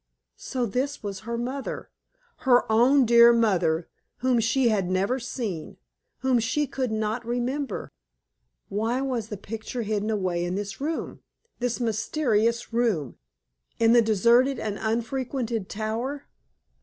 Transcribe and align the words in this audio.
So 0.41 0.65
this 0.65 1.03
was 1.03 1.19
her 1.29 1.37
mother, 1.37 1.91
her 2.37 2.63
own 2.71 3.05
dear 3.05 3.31
mother, 3.31 3.87
whom 4.17 4.39
she 4.39 4.69
had 4.69 4.89
never 4.89 5.19
seen, 5.19 5.77
whom 6.21 6.39
she 6.39 6.65
could 6.65 6.91
not 6.91 7.23
remember. 7.23 7.91
Why 8.67 9.01
was 9.01 9.27
the 9.27 9.37
picture 9.37 9.83
hidden 9.83 10.09
away 10.09 10.43
in 10.43 10.55
this 10.55 10.81
room 10.81 11.19
this 11.59 11.79
mysterious 11.79 12.73
room 12.73 13.19
in 13.77 13.93
the 13.93 14.01
deserted 14.01 14.57
and 14.57 14.79
unfrequented 14.81 15.69
tower? 15.69 16.25